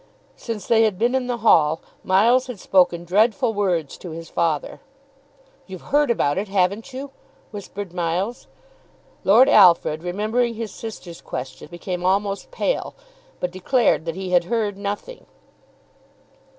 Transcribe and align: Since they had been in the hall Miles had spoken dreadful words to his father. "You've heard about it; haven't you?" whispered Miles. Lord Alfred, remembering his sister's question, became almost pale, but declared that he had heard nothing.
Since 0.35 0.65
they 0.67 0.81
had 0.81 0.97
been 0.97 1.13
in 1.13 1.27
the 1.27 1.37
hall 1.45 1.79
Miles 2.03 2.47
had 2.47 2.59
spoken 2.59 3.05
dreadful 3.05 3.53
words 3.53 3.99
to 3.99 4.09
his 4.09 4.31
father. 4.31 4.81
"You've 5.67 5.91
heard 5.93 6.09
about 6.09 6.39
it; 6.39 6.47
haven't 6.47 6.91
you?" 6.91 7.11
whispered 7.51 7.93
Miles. 7.93 8.47
Lord 9.23 9.47
Alfred, 9.47 10.01
remembering 10.01 10.55
his 10.55 10.73
sister's 10.73 11.21
question, 11.21 11.67
became 11.69 12.03
almost 12.03 12.49
pale, 12.49 12.95
but 13.39 13.51
declared 13.51 14.05
that 14.05 14.15
he 14.15 14.31
had 14.31 14.45
heard 14.45 14.75
nothing. 14.75 15.27